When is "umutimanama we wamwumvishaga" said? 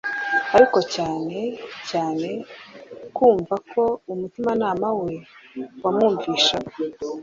4.11-6.73